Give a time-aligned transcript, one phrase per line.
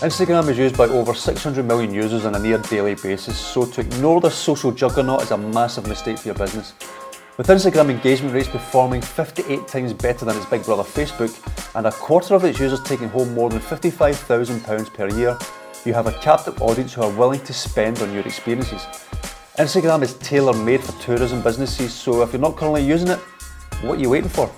[0.00, 3.80] Instagram is used by over 600 million users on a near daily basis, so to
[3.80, 6.74] ignore this social juggernaut is a massive mistake for your business.
[7.38, 11.32] With Instagram engagement rates performing 58 times better than its big brother Facebook,
[11.74, 15.38] and a quarter of its users taking home more than £55,000 per year,
[15.86, 18.82] you have a captive audience who are willing to spend on your experiences.
[19.58, 23.18] Instagram is tailor made for tourism businesses, so if you're not currently using it,
[23.80, 24.52] what are you waiting for?